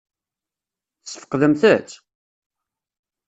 Tesfeqdemt-tt? 1.03 1.95